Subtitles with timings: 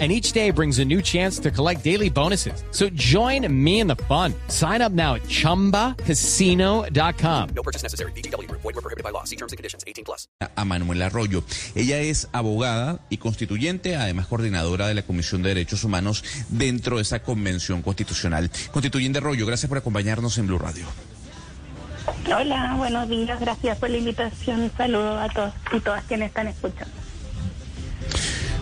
[0.00, 2.64] and each day brings a new chance to collect daily bonuses.
[2.72, 4.34] So join me in the fun.
[4.48, 7.48] Sign up now at ChumbaCasino.com.
[7.54, 8.10] No purchase necessary.
[8.12, 8.50] BGW.
[8.50, 9.22] Void were prohibited by law.
[9.22, 9.84] See terms and conditions.
[9.86, 10.26] 18 plus.
[10.56, 11.42] a Manuel Arroyo.
[11.74, 17.02] Ella es abogada y constituyente, además coordinadora de la Comisión de Derechos Humanos dentro de
[17.02, 18.50] esa convención constitucional.
[18.72, 20.84] Constituyente Arroyo, gracias por acompañarnos en Blue Radio.
[22.26, 24.70] Hola, buenos días, gracias por la invitación.
[24.76, 26.92] Saludos a todos y todas quienes están escuchando.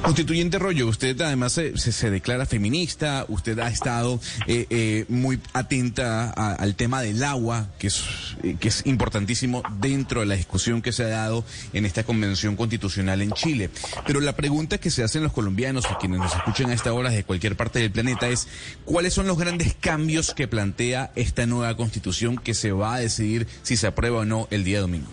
[0.03, 6.31] Constituyente Rollo, usted además se, se- declara feminista, usted ha estado eh, eh, muy atenta
[6.37, 8.03] a- al tema del agua, que es,
[8.43, 12.57] eh, que es importantísimo dentro de la discusión que se ha dado en esta convención
[12.57, 13.71] constitucional en Chile.
[14.05, 17.11] Pero la pregunta que se hacen los colombianos y quienes nos escuchan a esta hora
[17.11, 18.49] desde cualquier parte del planeta es,
[18.85, 23.47] ¿cuáles son los grandes cambios que plantea esta nueva constitución que se va a decidir
[23.63, 25.11] si se aprueba o no el día domingo?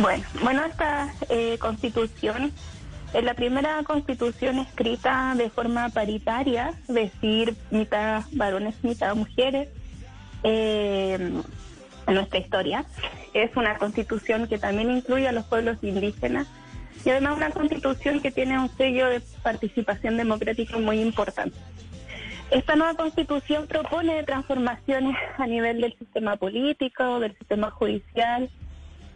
[0.00, 1.12] Bueno, bueno, esta
[1.58, 2.52] constitución
[3.12, 9.68] es la primera constitución escrita de forma paritaria, decir, mitad varones, mitad mujeres,
[10.42, 11.42] eh,
[12.06, 12.84] en nuestra historia.
[13.34, 16.46] Es una constitución que también incluye a los pueblos indígenas
[17.04, 21.56] y además una constitución que tiene un sello de participación democrática muy importante.
[22.50, 28.50] Esta nueva constitución propone transformaciones a nivel del sistema político, del sistema judicial,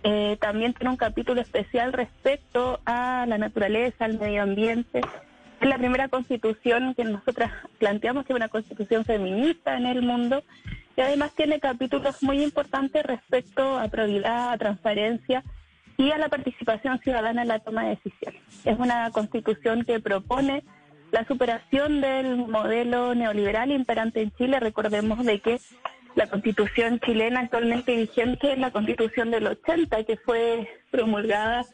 [0.05, 5.01] eh, también tiene un capítulo especial respecto a la naturaleza, al medio ambiente.
[5.61, 10.45] Es la primera constitución que nosotras planteamos que es una constitución feminista en el mundo
[10.95, 15.43] y además tiene capítulos muy importantes respecto a probidad, a transparencia
[15.97, 18.43] y a la participación ciudadana en la toma de decisiones.
[18.65, 20.65] Es una constitución que propone
[21.13, 24.61] la superación del modelo neoliberal imperante en Chile.
[24.61, 25.61] Recordemos de que
[26.15, 31.65] la constitución chilena actualmente vigente es la constitución del 80, que fue promulgada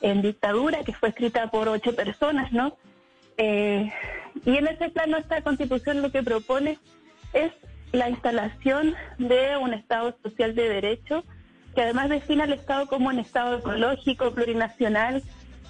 [0.00, 2.76] en dictadura, que fue escrita por ocho personas, ¿no?
[3.36, 3.92] Eh,
[4.44, 6.78] y en ese plano esta constitución lo que propone
[7.32, 7.52] es
[7.92, 11.24] la instalación de un Estado social de derecho,
[11.74, 15.22] que además define al Estado como un Estado ecológico, plurinacional,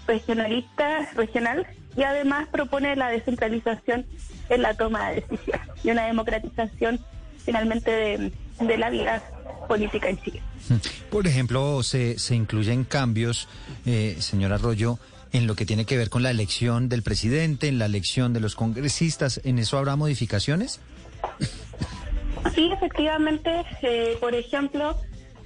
[0.06, 1.66] regionalista, regional,
[1.96, 4.06] y además propone la descentralización
[4.48, 7.00] en la toma de decisiones y una democratización
[7.44, 9.22] finalmente de, de la vida
[9.68, 10.42] política en Chile.
[11.10, 13.48] Por ejemplo, se, se incluyen cambios,
[13.86, 14.98] eh, señor Arroyo,
[15.32, 18.40] en lo que tiene que ver con la elección del presidente, en la elección de
[18.40, 19.40] los congresistas.
[19.44, 20.80] ¿En eso habrá modificaciones?
[22.54, 24.96] Sí, efectivamente, eh, por ejemplo,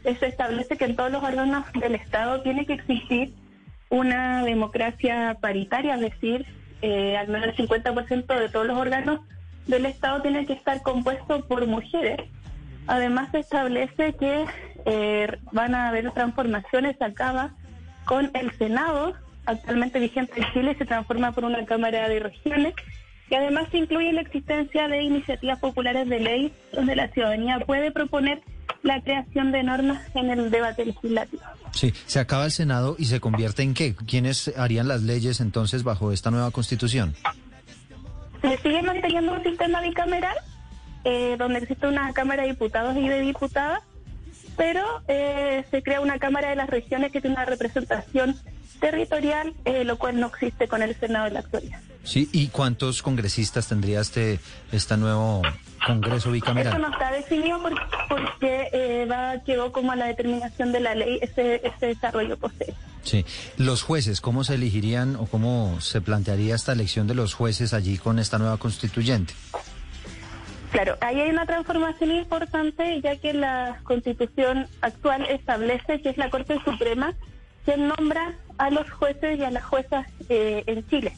[0.05, 3.35] eh, se establece que en todos los órganos del Estado tiene que existir
[3.91, 6.47] una democracia paritaria, es decir,
[6.83, 9.21] eh, al menos el 50% de todos los órganos
[9.67, 12.21] del Estado tiene que estar compuesto por mujeres.
[12.87, 14.45] Además, se establece que
[14.85, 17.51] eh, van a haber transformaciones, acaba
[18.05, 22.75] con el Senado, actualmente vigente en Chile, se transforma por una Cámara de Regiones
[23.29, 27.91] y además se incluye la existencia de iniciativas populares de ley donde la ciudadanía puede
[27.91, 28.43] proponer
[28.83, 31.43] la creación de normas en el debate legislativo.
[31.73, 33.97] Sí, se acaba el Senado y se convierte en qué?
[33.97, 37.15] ¿Quiénes harían las leyes entonces bajo esta nueva constitución?
[38.43, 40.37] Se sigue manteniendo un sistema bicameral
[41.05, 43.81] eh, donde existe una Cámara de Diputados y de Diputadas,
[44.57, 48.37] pero eh, se crea una Cámara de las Regiones que tiene una representación
[48.81, 51.81] territorial, eh, lo cual no existe con el Senado en la actualidad.
[52.05, 54.39] Sí, ¿y cuántos congresistas tendría este,
[54.71, 55.43] este nuevo
[55.87, 56.81] Congreso Eso bicameral?
[56.81, 57.75] no está definido por-
[58.09, 62.75] porque eh, va, quedó como a la determinación de la ley ese, ese desarrollo posee.
[63.07, 63.25] Sí.
[63.57, 67.99] Los jueces, ¿cómo se elegirían o cómo se plantearía esta elección de los jueces allí
[67.99, 69.33] con esta nueva constituyente?
[70.73, 76.29] Claro, ahí hay una transformación importante, ya que la constitución actual establece que es la
[76.29, 77.15] Corte Suprema
[77.65, 81.13] quien nombra a los jueces y a las juezas eh, en Chile.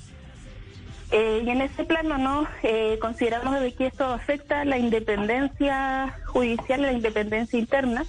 [1.11, 2.47] Eh, y en ese plano, ¿no?
[2.63, 8.05] Eh, consideramos de que esto afecta la independencia judicial, la independencia interna,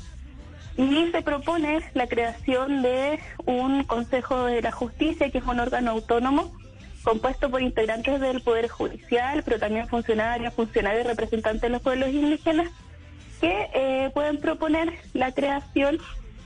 [0.79, 5.91] y se propone la creación de un Consejo de la Justicia, que es un órgano
[5.91, 6.53] autónomo
[7.03, 12.69] compuesto por integrantes del Poder Judicial, pero también funcionarios, funcionarios representantes de los pueblos indígenas,
[13.41, 15.97] que eh, pueden proponer la creación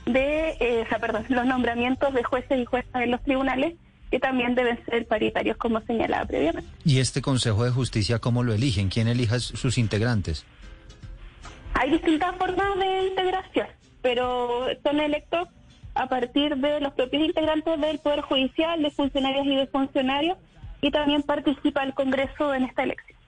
[0.06, 3.74] de, eh, o sea, perdón, los nombramientos de jueces y juezas en los tribunales,
[4.10, 6.68] que también deben ser paritarios, como señalaba previamente.
[6.84, 8.88] ¿Y este Consejo de Justicia cómo lo eligen?
[8.88, 10.44] ¿Quién elija sus integrantes?
[11.74, 13.66] Hay distintas formas de integración,
[14.04, 15.48] pero son electos
[15.94, 20.36] a partir de los propios integrantes del Poder Judicial, de funcionarios y de funcionarios,
[20.82, 23.18] y también participa el Congreso en esta elección.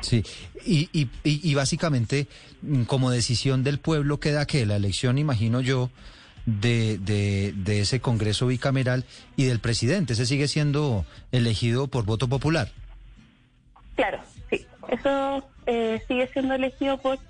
[0.00, 0.24] Sí,
[0.66, 2.26] y, y, y, básicamente
[2.62, 5.88] mm, como decisión del pueblo queda que la elección, imagino yo,
[6.46, 9.04] de, de, de ese Congreso bicameral
[9.36, 12.72] y del presidente, ese sigue siendo elegido por voto popular.
[13.94, 14.18] Claro,
[14.50, 17.20] sí, eso eh, sigue siendo elegido por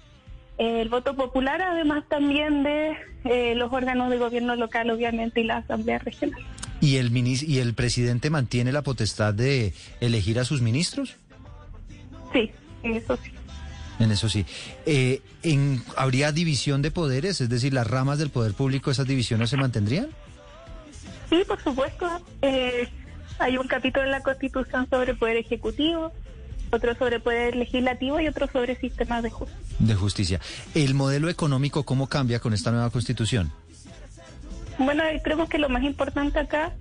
[0.58, 5.58] el voto popular, además también de eh, los órganos de gobierno local, obviamente, y la
[5.58, 6.40] Asamblea Regional.
[6.80, 11.16] ¿Y el, ¿Y el presidente mantiene la potestad de elegir a sus ministros?
[12.32, 12.50] Sí,
[12.82, 13.30] en eso sí.
[13.98, 14.44] En eso sí.
[14.86, 17.40] Eh, en, ¿Habría división de poderes?
[17.40, 20.08] Es decir, ¿las ramas del poder público, esas divisiones se mantendrían?
[21.28, 22.08] Sí, por supuesto.
[22.42, 22.88] Eh,
[23.38, 26.12] hay un capítulo en la Constitución sobre poder ejecutivo,
[26.70, 29.67] otro sobre poder legislativo y otro sobre sistemas de justicia.
[29.78, 30.40] De justicia.
[30.74, 33.52] ¿El modelo económico cómo cambia con esta nueva Constitución?
[34.78, 36.72] Bueno, creemos que lo más importante acá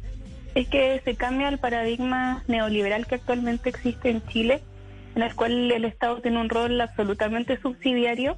[0.55, 4.61] es que se cambia el paradigma neoliberal que actualmente existe en Chile
[5.17, 8.37] en el cual el Estado tiene un rol absolutamente subsidiario.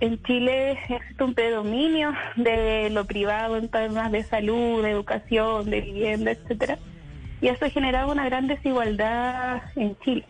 [0.00, 5.82] En Chile existe un predominio de lo privado en temas de salud, de educación, de
[5.82, 6.78] vivienda, etcétera,
[7.42, 10.24] y eso ha generado una gran desigualdad en Chile.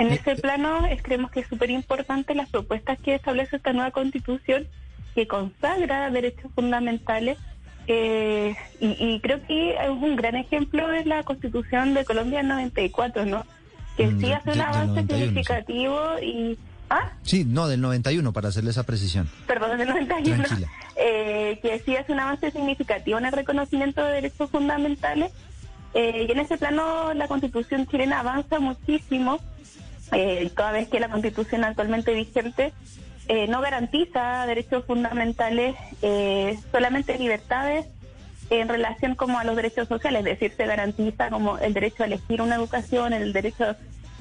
[0.00, 4.66] En ese plano creemos que es súper importante las propuestas que establece esta nueva constitución
[5.14, 7.38] que consagra derechos fundamentales
[7.86, 13.26] eh, y, y, creo que es un gran ejemplo de la constitución de Colombia 94,
[13.26, 13.44] ¿no?
[14.00, 16.58] que mm, sí hace un avance significativo y...
[16.88, 17.12] ¿Ah?
[17.22, 19.28] Sí, no, del 91, para hacerle esa precisión.
[19.46, 20.44] Perdón, del 91.
[21.02, 25.32] Eh, que sí hace un avance significativo en el reconocimiento de derechos fundamentales.
[25.94, 29.38] Eh, y en ese plano la constitución chilena avanza muchísimo,
[30.12, 32.72] eh, toda vez que la constitución actualmente vigente
[33.28, 35.76] eh, no garantiza derechos fundamentales,
[36.72, 37.86] solamente libertades
[38.50, 42.06] en relación como a los derechos sociales, es decir, se garantiza como el derecho a
[42.06, 43.76] elegir una educación, el derecho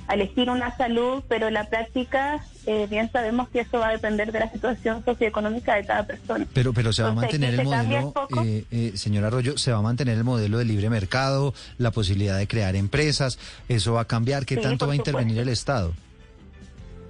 [0.10, 3.92] a elegir una salud, pero en la práctica eh, bien sabemos que eso va a
[3.92, 6.48] depender de la situación socioeconómica de cada persona.
[6.52, 8.14] Pero, pero se va a mantener el modelo,
[8.44, 12.40] eh, eh, señora Arroyo, se va a mantener el modelo de libre mercado, la posibilidad
[12.40, 15.94] de crear empresas, eso va a cambiar, ¿qué tanto va a intervenir el Estado?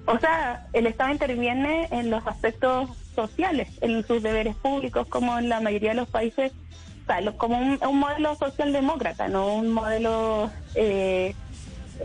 [0.06, 5.48] O sea, el Estado interviene en los aspectos sociales, en sus deberes públicos, como en
[5.48, 6.51] la mayoría de los países
[7.38, 11.34] como un, modelo socialdemócrata, no un modelo eh,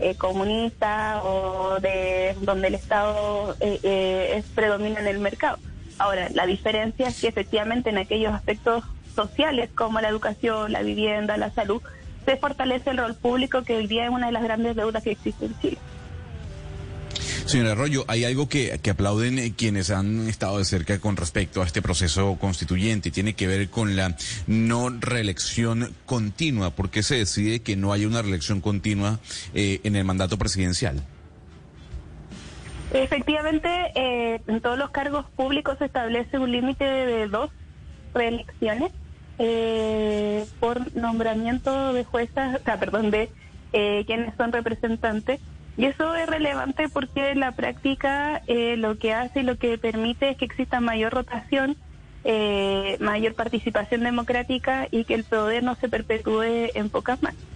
[0.01, 5.57] eh, comunista o de donde el Estado eh, es predomina en el mercado.
[5.97, 8.83] Ahora, la diferencia es que efectivamente en aquellos aspectos
[9.15, 11.81] sociales como la educación, la vivienda, la salud,
[12.25, 15.11] se fortalece el rol público que hoy día es una de las grandes deudas que
[15.11, 15.77] existe en Chile.
[17.45, 21.65] Señora Arroyo, hay algo que, aplauden eh, quienes han estado de cerca con respecto a
[21.65, 23.11] este proceso constituyente.
[23.11, 24.15] Tiene que ver con la
[24.47, 26.71] no reelección continua.
[26.71, 29.19] ¿Por qué se decide que no haya una reelección continua
[29.53, 31.03] eh, en el mandato presidencial?
[32.93, 37.51] Efectivamente, eh, en todos los cargos públicos se establece un límite de dos
[38.15, 38.91] reelecciones
[40.59, 43.29] por nombramiento de juezas, o sea, perdón, de
[43.71, 45.41] quienes son representantes
[45.77, 49.77] y eso es relevante porque en la práctica eh, lo que hace y lo que
[49.77, 51.75] permite es que exista mayor rotación,
[52.23, 57.54] eh, mayor participación democrática y que el poder no se perpetúe en pocas manos.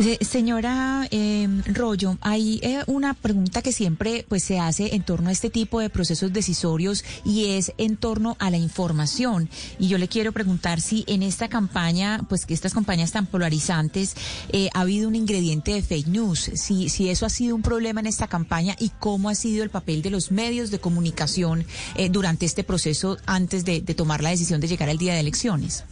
[0.00, 5.28] Eh, señora eh, Rollo, hay eh, una pregunta que siempre pues se hace en torno
[5.28, 9.50] a este tipo de procesos decisorios y es en torno a la información.
[9.80, 14.14] Y yo le quiero preguntar si en esta campaña, pues que estas campañas tan polarizantes,
[14.52, 17.98] eh, ha habido un ingrediente de fake news, si, si eso ha sido un problema
[17.98, 21.66] en esta campaña y cómo ha sido el papel de los medios de comunicación
[22.12, 25.84] durante este proceso antes de, de tomar la decisión de llegar al día de elecciones.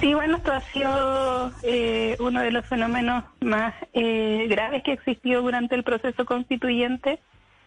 [0.00, 5.40] Sí, bueno, esto ha sido eh, uno de los fenómenos más eh, graves que existió
[5.40, 7.18] durante el proceso constituyente,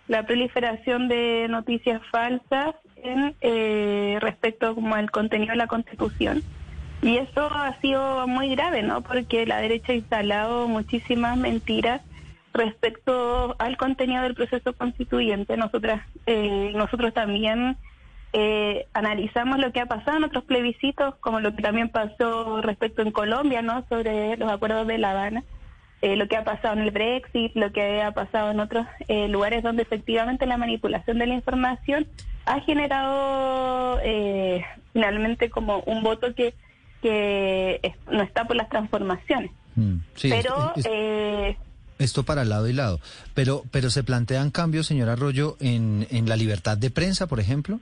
[0.07, 6.43] la proliferación de noticias falsas en eh, respecto como al contenido de la Constitución.
[7.01, 9.01] Y eso ha sido muy grave, ¿no?
[9.01, 12.01] Porque la derecha ha instalado muchísimas mentiras
[12.53, 15.55] respecto al contenido del proceso constituyente.
[15.57, 16.01] Nosotras,
[16.74, 17.77] nosotros también
[18.33, 23.01] eh, analizamos lo que ha pasado en otros plebiscitos, como lo que también pasó respecto
[23.01, 23.86] en Colombia, ¿no?
[23.89, 25.43] Sobre los acuerdos de La Habana,
[26.01, 29.27] eh, lo que ha pasado en el Brexit, lo que ha pasado en otros eh,
[29.27, 32.07] lugares donde efectivamente la manipulación de la información
[32.45, 36.53] ha generado eh, finalmente como un voto que,
[37.01, 39.51] que no está por las transformaciones.
[39.75, 40.74] Mm, Pero...
[41.98, 43.01] esto para lado y lado.
[43.33, 47.81] Pero, pero se plantean cambios, señor Arroyo, en, en la libertad de prensa, por ejemplo.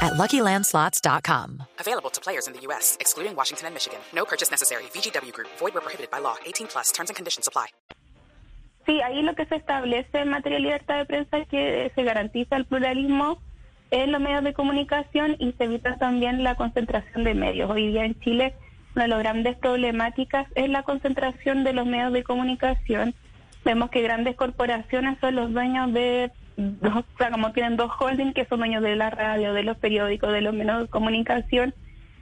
[0.00, 1.62] at LuckyLandSlots.com.
[1.80, 3.98] Available to players in the U.S., excluding Washington and Michigan.
[4.14, 4.84] No purchase necessary.
[4.94, 5.48] VGW Group.
[5.58, 6.36] Void where prohibited by law.
[6.46, 6.92] 18 plus.
[6.92, 7.66] Terms and conditions apply.
[8.86, 12.02] Sí, ahí lo que se establece en materia de libertad de prensa es que se
[12.04, 13.38] garantiza el pluralismo
[13.90, 17.68] en los medios de comunicación y se evita también la concentración de medios.
[17.68, 18.54] Hoy día en Chile
[18.96, 23.14] una de las grandes problemáticas es la concentración de los medios de comunicación.
[23.62, 28.34] Vemos que grandes corporaciones son los dueños de, dos, o sea, como tienen dos holdings
[28.34, 31.74] que son dueños de la radio, de los periódicos, de los medios de comunicación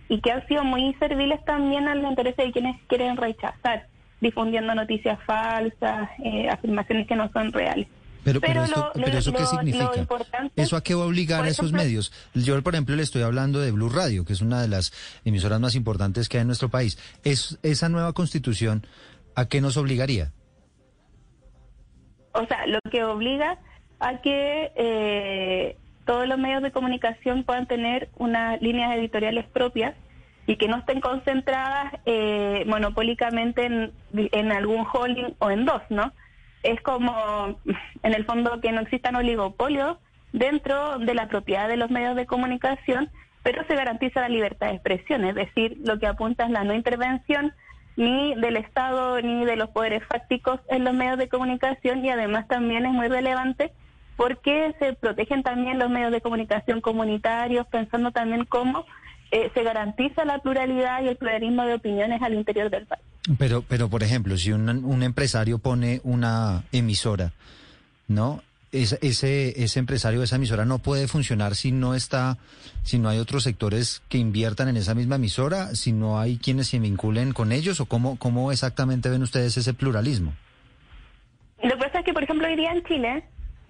[0.08, 3.88] y que han sido muy serviles también a los intereses de quienes quieren rechazar,
[4.20, 7.86] difundiendo noticias falsas, eh, afirmaciones que no son reales.
[8.24, 9.90] Pero, pero, Pero esto- lo- pero eso lo- qué significa?
[10.56, 12.10] ¿Eso a qué va a obligar a esos ejemplo- medios?
[12.34, 14.92] Yo, por ejemplo, le estoy hablando de Blue Radio, que es una de las
[15.26, 16.98] emisoras más importantes que hay en nuestro país.
[17.22, 18.86] ¿Es, ¿Esa nueva constitución
[19.36, 20.32] a qué nos obligaría?
[22.32, 23.58] o sea, lo que obliga
[24.00, 29.94] a que eh, todos los medios de comunicación puedan tener unas líneas editoriales propias
[30.46, 36.12] y que no estén concentradas eh, monopólicamente en, en algún holding o en dos, ¿no?
[36.62, 37.58] Es como,
[38.02, 39.96] en el fondo, que no existan oligopolios
[40.32, 43.08] dentro de la propiedad de los medios de comunicación,
[43.42, 46.74] pero se garantiza la libertad de expresión, es decir, lo que apunta es la no
[46.74, 47.52] intervención
[47.96, 52.48] ni del Estado ni de los poderes fácticos en los medios de comunicación y además
[52.48, 53.72] también es muy relevante
[54.16, 58.84] porque se protegen también los medios de comunicación comunitarios, pensando también cómo
[59.30, 63.02] eh, se garantiza la pluralidad y el pluralismo de opiniones al interior del país.
[63.38, 67.32] Pero, pero por ejemplo, si un, un empresario pone una emisora,
[68.06, 68.42] ¿no?
[68.74, 72.38] Es- ese, ese empresario, esa emisora no puede funcionar si no está,
[72.82, 76.66] si no hay otros sectores que inviertan en esa misma emisora, si no hay quienes
[76.68, 80.34] se vinculen con ellos, o cómo, cómo exactamente ven ustedes ese pluralismo.
[81.62, 83.24] Lo que pasa es que, por ejemplo, hoy día en Chile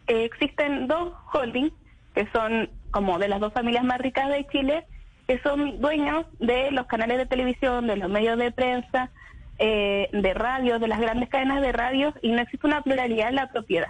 [0.07, 1.73] eh, existen dos holdings
[2.15, 4.87] que son como de las dos familias más ricas de Chile,
[5.27, 9.11] que son dueños de los canales de televisión, de los medios de prensa,
[9.59, 13.35] eh, de radios, de las grandes cadenas de radios, y no existe una pluralidad en
[13.37, 13.89] la propiedad.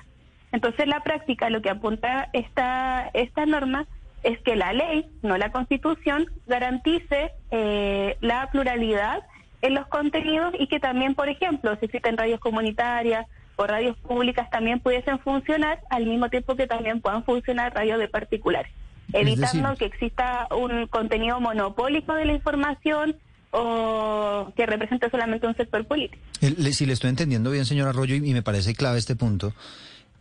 [0.55, 3.87] Entonces, en la práctica, lo que apunta esta, esta norma
[4.23, 9.19] es que la ley, no la constitución, garantice eh, la pluralidad
[9.63, 14.49] en los contenidos y que también, por ejemplo, si existen radios comunitarias o radios públicas,
[14.49, 18.71] también pudiesen funcionar al mismo tiempo que también puedan funcionar radios de particulares,
[19.13, 23.17] Es evitando decir- que exista un contenido monopólico de la información
[23.51, 26.23] o que represente solamente un sector político.
[26.41, 29.53] Le- si le estoy entendiendo bien, señor Arroyo, y me parece clave este punto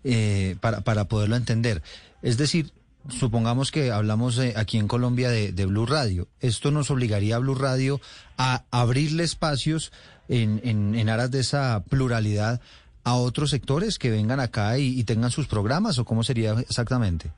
[0.04, 1.82] eh, para, para poderlo entender.
[2.22, 2.72] Es decir,
[3.10, 6.28] supongamos que hablamos eh, aquí en Colombia de, de Blue Radio.
[6.40, 8.00] Esto nos obligaría a Blue Radio
[8.38, 9.92] a abrirle espacios
[10.30, 12.62] en, en, en aras de esa pluralidad
[13.04, 17.32] a otros sectores que vengan acá y, y tengan sus programas, o cómo sería exactamente.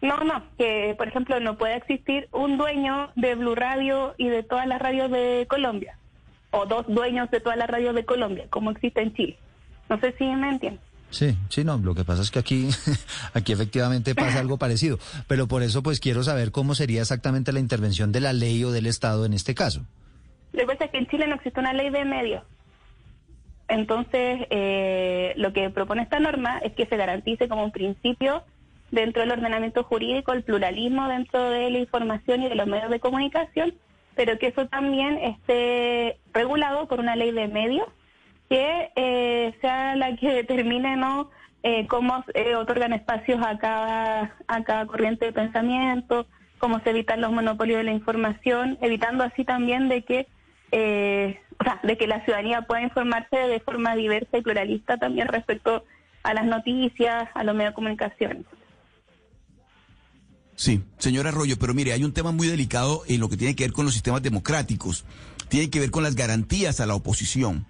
[0.00, 4.42] No, no, que por ejemplo no puede existir un dueño de Blue Radio y de
[4.42, 5.98] todas las radios de Colombia,
[6.50, 9.38] o dos dueños de todas las radios de Colombia, como existe en Chile.
[9.88, 10.80] No sé si me entienden.
[11.10, 12.68] Sí, sí, no, lo que pasa es que aquí,
[13.34, 17.60] aquí efectivamente pasa algo parecido, pero por eso pues quiero saber cómo sería exactamente la
[17.60, 19.86] intervención de la ley o del Estado en este caso.
[20.52, 22.42] Lo que pasa es que en Chile no existe una ley de medios.
[23.68, 28.42] Entonces, eh, lo que propone esta norma es que se garantice como un principio
[28.90, 33.00] dentro del ordenamiento jurídico el pluralismo dentro de la información y de los medios de
[33.00, 33.74] comunicación,
[34.14, 37.86] pero que eso también esté regulado por una ley de medios
[38.48, 41.30] que eh, sea la que determine no
[41.62, 46.26] eh, cómo eh, otorgan espacios a cada, a cada corriente de pensamiento,
[46.58, 50.26] cómo se evitan los monopolios de la información, evitando así también de que
[50.70, 55.28] eh, o sea, de que la ciudadanía pueda informarse de forma diversa y pluralista también
[55.28, 55.84] respecto
[56.22, 58.46] a las noticias, a los medios de comunicación.
[60.54, 63.64] Sí, señor Arroyo, pero mire, hay un tema muy delicado en lo que tiene que
[63.64, 65.04] ver con los sistemas democráticos.
[65.48, 67.64] Tiene que ver con las garantías a la oposición.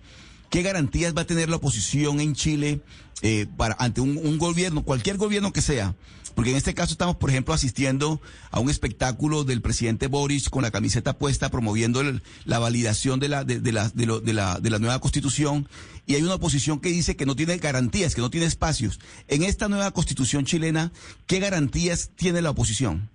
[0.50, 2.80] ¿Qué garantías va a tener la oposición en Chile
[3.22, 5.94] eh, para ante un, gobierno, cualquier gobierno que sea?
[6.34, 8.20] Porque en este caso estamos, por ejemplo, asistiendo
[8.52, 13.28] a un espectáculo del presidente Boris con la camiseta puesta promoviendo el- la validación de
[13.28, 15.68] la, de, de la, de, lo- de la, de la nueva constitución
[16.06, 19.00] y hay una oposición que dice que no tiene garantías, que no tiene espacios.
[19.26, 20.92] En esta nueva constitución chilena,
[21.26, 23.10] ¿qué garantías tiene la oposición?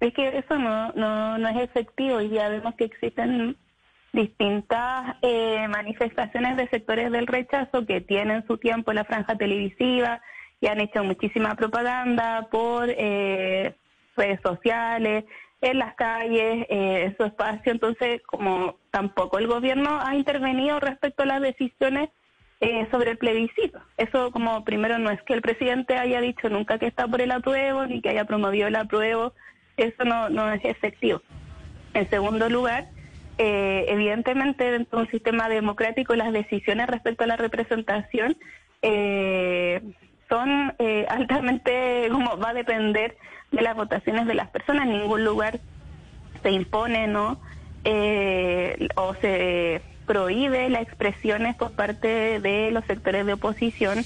[0.00, 3.56] Es que eso no, no, no es efectivo y ya vemos que existen
[4.12, 10.20] distintas eh, manifestaciones de sectores del rechazo que tienen su tiempo en la franja televisiva
[10.60, 13.74] y han hecho muchísima propaganda por eh,
[14.16, 15.24] redes sociales,
[15.62, 17.72] en las calles, eh, en su espacio.
[17.72, 22.10] Entonces, como tampoco el gobierno ha intervenido respecto a las decisiones
[22.60, 23.80] eh, sobre el plebiscito.
[23.96, 27.30] Eso como primero no es que el presidente haya dicho nunca que está por el
[27.30, 29.32] apruebo ni que haya promovido el apruebo,
[29.76, 31.22] eso no, no es efectivo.
[31.94, 32.88] En segundo lugar,
[33.44, 38.36] eh, evidentemente dentro de un sistema democrático las decisiones respecto a la representación
[38.82, 39.82] eh,
[40.28, 43.16] son eh, altamente, como va a depender
[43.50, 45.58] de las votaciones de las personas, en ningún lugar
[46.44, 47.40] se impone, ¿no?
[47.84, 54.04] Eh, o se prohíbe las expresiones por parte de los sectores de oposición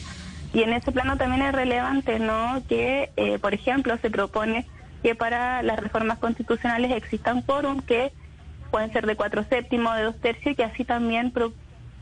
[0.55, 2.63] y en ese plano también es relevante, ¿no?
[2.71, 4.65] Que, eh, por ejemplo, se propone
[5.03, 8.13] que para las reformas constitucionales existan quórum que
[8.77, 11.55] pueden ser de cuatro séptimos, de dos tercios, y que así también pro-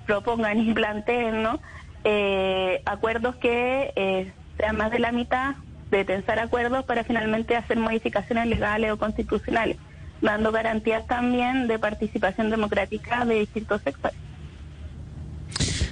[0.09, 1.61] propongan y planteen ¿no?
[2.02, 5.54] Eh, acuerdos que eh, sean más de la mitad,
[5.93, 9.76] de tensar acuerdos para finalmente hacer modificaciones legales o constitucionales,
[10.21, 14.19] dando garantías también de participación democrática de distintos sectores.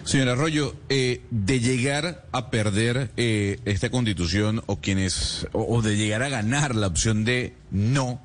[0.02, 6.24] Señora Arroyo, eh, de llegar a perder eh, esta constitución o quienes, o de llegar
[6.24, 8.20] a ganar la opción de no,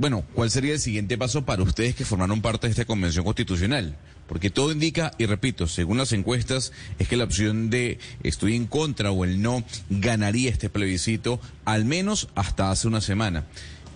[0.00, 3.98] bueno, ¿cuál sería el siguiente paso para ustedes que formaron parte de esta convención constitucional?
[4.26, 8.66] Porque todo indica, y repito, según las encuestas, es que la opción de estoy en
[8.66, 13.44] contra o el no ganaría este plebiscito, al menos hasta hace una semana.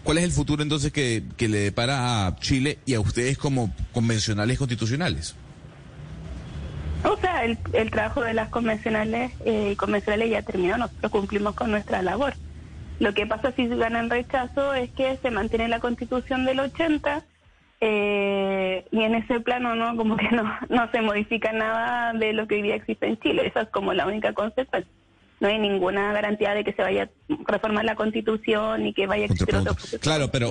[0.03, 3.75] ¿Cuál es el futuro entonces que, que le depara a Chile y a ustedes como
[3.95, 5.35] convencionales constitucionales?
[7.03, 11.55] O sea, el, el trabajo de las convencionales eh, y convencionales ya terminó, nosotros cumplimos
[11.55, 12.35] con nuestra labor.
[13.01, 17.25] Lo que pasa si ganan rechazo es que se mantiene la constitución del 80
[17.81, 22.47] eh, y en ese plano no como que no, no se modifica nada de lo
[22.47, 23.47] que hoy día existe en Chile.
[23.47, 24.91] Esa es como la única consecuencia.
[25.41, 29.25] No hay ninguna garantía de que se vaya a reformar la constitución y que vaya
[29.25, 29.75] a existir otro.
[30.01, 30.51] Claro, pero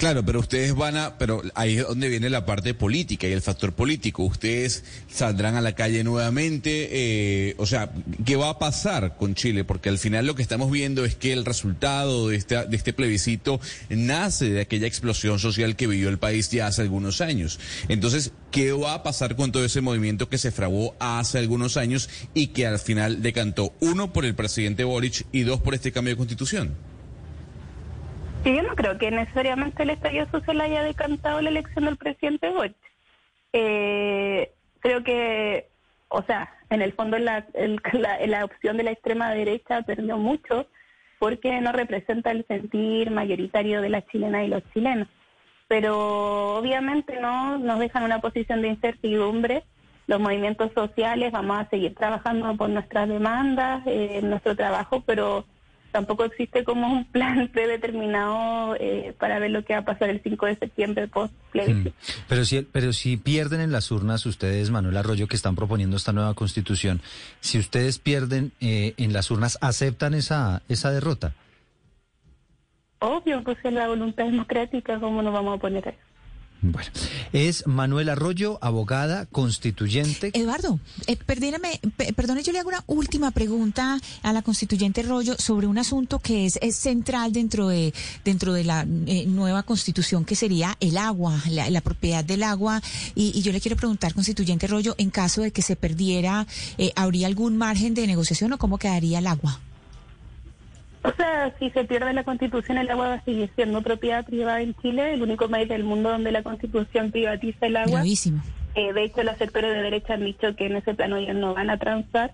[0.00, 3.42] Claro, pero ustedes van a, pero ahí es donde viene la parte política y el
[3.42, 4.24] factor político.
[4.24, 4.82] Ustedes
[5.12, 7.92] saldrán a la calle nuevamente, eh, o sea,
[8.24, 9.62] ¿qué va a pasar con Chile?
[9.62, 12.94] Porque al final lo que estamos viendo es que el resultado de este, de este
[12.94, 13.60] plebiscito
[13.90, 17.60] nace de aquella explosión social que vivió el país ya hace algunos años.
[17.88, 22.08] Entonces, ¿qué va a pasar con todo ese movimiento que se fraguó hace algunos años
[22.32, 26.14] y que al final decantó, uno, por el presidente Boric y dos, por este cambio
[26.14, 26.89] de constitución?
[28.42, 32.48] Sí, yo no creo que necesariamente el estallido social haya decantado la elección del presidente
[32.50, 32.76] Boric.
[33.52, 35.68] Eh, creo que,
[36.08, 37.80] o sea, en el fondo la, el-
[38.26, 40.66] la, opción de la extrema derecha perdió mucho
[41.18, 45.08] porque no representa el sentir mayoritario de las chilenas y los chilenos.
[45.68, 49.64] Pero obviamente no nos dejan una posición de incertidumbre.
[50.06, 55.44] Los movimientos sociales vamos a seguir trabajando por nuestras demandas, eh, nuestro trabajo, pero
[55.90, 60.22] tampoco existe como un plan predeterminado eh, para ver lo que va a pasar el
[60.22, 61.92] 5 de septiembre post plebiscito.
[62.28, 66.12] Pero si, pero si pierden en las urnas ustedes, Manuel Arroyo, que están proponiendo esta
[66.12, 67.00] nueva constitución,
[67.40, 71.34] si ustedes pierden eh, en las urnas, ¿aceptan esa, esa derrota?
[73.00, 76.09] Obvio, pues es la voluntad democrática, ¿cómo nos vamos a poner a eso?
[76.62, 76.90] Bueno,
[77.32, 80.30] es Manuel Arroyo, abogada, constituyente.
[80.34, 85.36] Eduardo, eh, perdóname, pe- perdone, yo le hago una última pregunta a la constituyente Rollo
[85.38, 87.94] sobre un asunto que es, central dentro de
[88.24, 92.82] dentro de la eh, nueva constitución, que sería el agua, la, propiedad del agua.
[93.14, 96.46] Y, y yo le quiero preguntar, constituyente Rollo, en caso de que se perdiera,
[96.78, 99.60] eh, ¿habría algún margen de negociación o cómo quedaría el agua?
[101.02, 104.60] O sea, si se pierde la constitución, el agua va a seguir siendo propiedad privada
[104.60, 108.00] en Chile, el único país del mundo donde la constitución privatiza el agua.
[108.74, 111.54] Eh, de hecho, los sectores de derecha han dicho que en ese plano ellos no
[111.54, 112.32] van a transar.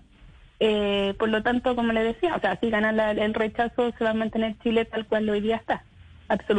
[0.59, 4.03] Eh, por lo tanto, como le decía, o sea, si ganan la- el rechazo, se
[4.03, 5.83] va a mantener Chile tal cual hoy día está.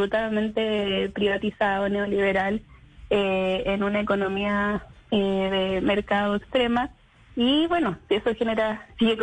[0.03, 2.61] Absolutamente privatizado, neoliberal,
[3.09, 6.89] eh, en una economía eh, de mercado extrema.
[7.41, 9.15] Y bueno, eso genera, sigue,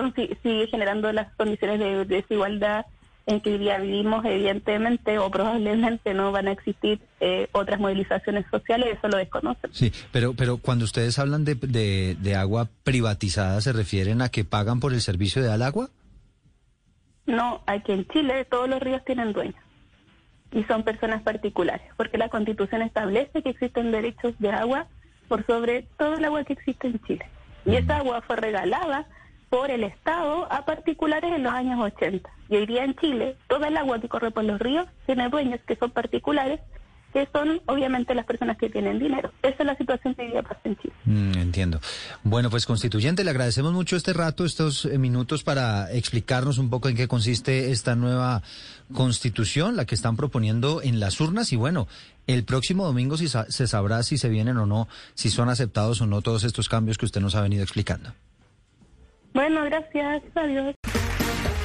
[0.43, 2.87] sigue generando las condiciones de desigualdad
[3.27, 8.97] en que día vivimos, evidentemente o probablemente no van a existir eh, otras movilizaciones sociales,
[8.97, 9.71] eso lo desconocen.
[9.75, 14.45] Sí, pero, pero cuando ustedes hablan de, de, de agua privatizada, ¿se refieren a que
[14.45, 15.91] pagan por el servicio de al agua?
[17.27, 19.63] No, aquí en Chile todos los ríos tienen dueños
[20.53, 24.87] y son personas particulares, porque la Constitución establece que existen derechos de agua
[25.29, 27.27] por sobre todo el agua que existe en Chile.
[27.67, 29.07] Y esa agua fue regalada
[29.51, 32.29] por el Estado a particulares en los años 80.
[32.49, 35.61] Y hoy día en Chile, toda el agua que corre por los ríos tiene dueños
[35.67, 36.61] que son particulares
[37.17, 39.33] que son obviamente las personas que tienen dinero.
[39.43, 40.93] Esa es la situación que hoy día pasa en Chile.
[41.07, 41.81] Mm, entiendo.
[42.25, 46.91] Bueno, pues constituyente, le agradecemos mucho este rato, estos eh, minutos para explicarnos un poco
[46.91, 48.43] en qué consiste esta nueva
[48.93, 51.89] constitución, la que están proponiendo en las urnas y bueno,
[52.27, 56.01] el próximo domingo si sa- se sabrá si se vienen o no, si son aceptados
[56.01, 58.12] o no todos estos cambios que usted nos ha venido explicando.
[59.35, 60.23] Bueno, gracias.
[60.35, 60.75] Adiós.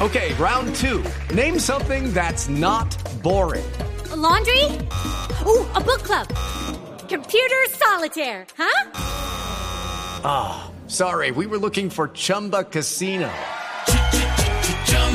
[0.02, 1.04] Okay, round two.
[1.34, 2.88] Name something that's not
[3.21, 3.63] boring.
[4.15, 4.65] laundry?
[5.45, 6.28] Ooh, a book club.
[7.08, 8.89] Computer solitaire, huh?
[10.88, 13.30] Sorry, we were looking for Chumba Casino.